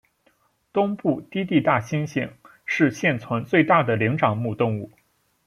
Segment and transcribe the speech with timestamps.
[0.73, 2.31] 东部低地大猩猩
[2.65, 4.89] 是现存最大的灵长目动物。